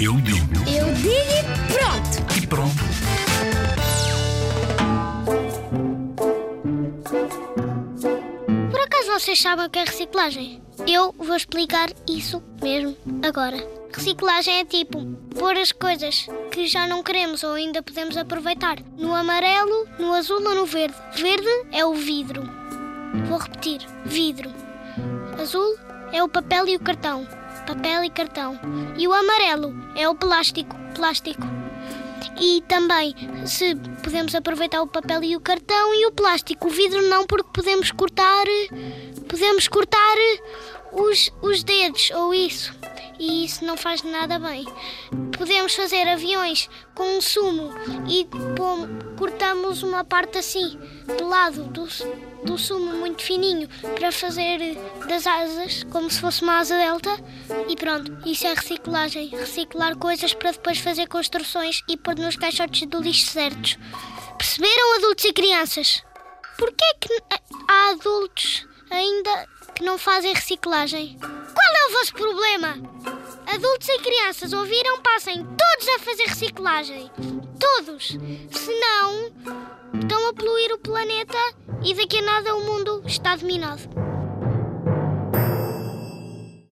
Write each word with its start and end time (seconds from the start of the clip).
Eu 0.00 0.14
digo 0.20 0.54
Eu 0.68 0.94
digo 0.94 1.16
e 1.16 1.42
pronto! 1.72 2.16
e 2.42 2.46
pronto. 2.46 2.86
Por 8.70 8.80
acaso 8.80 9.12
vocês 9.12 9.40
sabem 9.40 9.66
o 9.66 9.70
que 9.70 9.78
é 9.78 9.84
reciclagem? 9.84 10.62
Eu 10.86 11.14
vou 11.18 11.36
explicar 11.36 11.90
isso 12.08 12.42
mesmo 12.62 12.96
agora. 13.26 13.56
Reciclagem 13.92 14.58
é 14.58 14.64
tipo 14.64 15.04
pôr 15.38 15.56
as 15.56 15.72
coisas 15.72 16.26
que 16.52 16.66
já 16.66 16.86
não 16.86 17.02
queremos 17.02 17.42
ou 17.42 17.54
ainda 17.54 17.82
podemos 17.82 18.16
aproveitar 18.16 18.76
no 18.98 19.14
amarelo, 19.14 19.86
no 19.98 20.12
azul 20.12 20.42
ou 20.46 20.54
no 20.54 20.66
verde. 20.66 20.94
Verde 21.14 21.48
é 21.72 21.84
o 21.84 21.94
vidro. 21.94 22.42
Vou 23.28 23.38
repetir: 23.38 23.80
vidro. 24.04 24.52
Azul 25.40 25.76
é 26.12 26.22
o 26.22 26.28
papel 26.28 26.68
e 26.68 26.76
o 26.76 26.80
cartão. 26.80 27.26
Papel 27.66 28.04
e 28.04 28.10
cartão. 28.10 28.58
E 28.96 29.08
o 29.08 29.12
amarelo 29.12 29.74
é 29.96 30.08
o 30.08 30.14
plástico. 30.14 30.76
Plástico. 30.94 31.42
E 32.40 32.62
também, 32.68 33.14
se 33.46 33.74
podemos 34.02 34.34
aproveitar 34.34 34.82
o 34.82 34.86
papel 34.86 35.22
e 35.22 35.36
o 35.36 35.40
cartão 35.40 35.94
e 35.94 36.06
o 36.06 36.12
plástico, 36.12 36.68
o 36.68 36.70
vidro 36.70 37.02
não, 37.08 37.26
porque 37.26 37.48
podemos 37.52 37.90
cortar, 37.92 38.44
podemos 39.28 39.68
cortar 39.68 40.16
os, 40.92 41.32
os 41.40 41.64
dedos 41.64 42.10
ou 42.10 42.34
isso. 42.34 42.74
E 43.18 43.44
isso 43.44 43.64
não 43.64 43.76
faz 43.76 44.02
nada 44.02 44.38
bem. 44.38 44.66
Podemos 45.36 45.74
fazer 45.74 46.08
aviões 46.08 46.68
com 46.94 47.16
um 47.16 47.20
sumo 47.20 47.70
e 48.08 48.26
cortamos 49.16 49.82
uma 49.82 50.04
parte 50.04 50.38
assim, 50.38 50.78
do 51.18 51.28
lado 51.28 51.64
do, 51.64 51.86
do 52.44 52.58
sumo 52.58 52.92
muito 52.94 53.22
fininho, 53.22 53.68
para 53.94 54.12
fazer 54.12 54.76
das 55.08 55.26
asas, 55.26 55.84
como 55.84 56.10
se 56.10 56.20
fosse 56.20 56.42
uma 56.42 56.58
asa 56.58 56.76
delta. 56.76 57.10
E 57.68 57.76
pronto, 57.76 58.16
isso 58.28 58.46
é 58.46 58.54
reciclagem. 58.54 59.28
Reciclar 59.28 59.96
coisas 59.96 60.34
para 60.34 60.52
depois 60.52 60.78
fazer 60.78 61.06
construções 61.08 61.82
e 61.88 61.96
pôr 61.96 62.16
nos 62.16 62.36
caixotes 62.36 62.86
do 62.88 63.00
lixo 63.00 63.26
certos. 63.26 63.78
Perceberam, 64.36 64.96
adultos 64.96 65.24
e 65.24 65.32
crianças? 65.32 66.02
Porquê 66.58 66.84
é 66.84 66.94
que 66.94 67.22
há 67.68 67.90
adultos 67.90 68.66
ainda 68.90 69.46
que 69.74 69.84
não 69.84 69.98
fazem 69.98 70.32
reciclagem? 70.32 71.18
É 71.86 71.88
o 71.88 71.92
vosso 71.92 72.12
problema? 72.14 72.70
Adultos 73.46 73.88
e 73.88 73.98
crianças, 74.00 74.52
ouviram? 74.52 75.00
Passem 75.02 75.36
todos 75.44 75.88
a 75.88 75.98
fazer 76.00 76.24
reciclagem. 76.24 77.08
Todos. 77.60 78.18
Senão, 78.50 79.32
estão 79.94 80.28
a 80.28 80.34
poluir 80.34 80.72
o 80.72 80.78
planeta 80.78 81.38
e 81.84 81.94
daqui 81.94 82.18
a 82.18 82.22
nada 82.22 82.56
o 82.56 82.64
mundo 82.64 83.04
está 83.06 83.36
dominado. 83.36 83.82